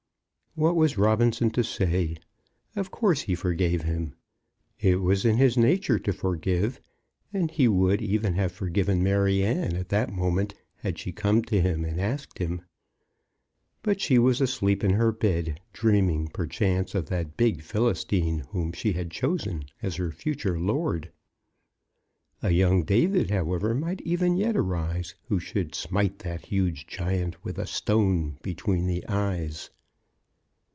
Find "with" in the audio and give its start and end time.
27.41-27.57